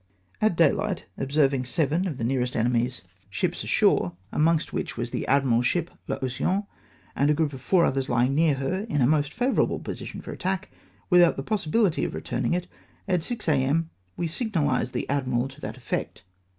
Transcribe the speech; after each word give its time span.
At 0.41 0.57
dayhght 0.57 1.03
observing 1.15 1.65
seven 1.65 2.07
of 2.07 2.17
the 2.17 2.23
nearest 2.23 2.55
enemy's 2.55 3.03
382 3.31 3.37
APATHY 3.37 3.45
OP 3.45 3.51
LOKD 3.51 3.51
GAMBIER. 3.51 3.51
ships 3.51 3.63
ashore, 4.31 4.39
amongst 4.39 4.69
Avhich 4.71 4.97
was 4.97 5.11
the 5.11 5.27
admiral's 5.27 5.67
ship 5.67 5.91
L 6.09 6.19
Ocean, 6.23 6.67
and 7.15 7.29
a 7.29 7.35
group 7.35 7.53
of 7.53 7.61
four 7.61 7.85
others 7.85 8.09
lying 8.09 8.33
near 8.33 8.55
her, 8.55 8.87
in 8.89 8.99
a 9.01 9.05
most 9.05 9.31
favom 9.31 9.63
able 9.65 9.77
position 9.79 10.19
for 10.21 10.31
attack, 10.31 10.71
without 11.11 11.37
the 11.37 11.43
possibihty 11.43 12.03
of 12.03 12.15
returning 12.15 12.55
it, 12.55 12.65
at 13.07 13.21
6 13.21 13.47
A.M. 13.47 13.91
we 14.17 14.25
signalised 14.25 14.93
the 14.95 15.07
admiral 15.07 15.47
to 15.47 15.61
that 15.61 15.77
effect. 15.77 16.23